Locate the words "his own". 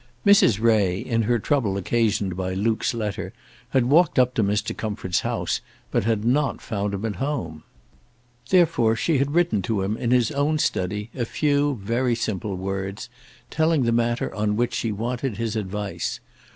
10.09-10.57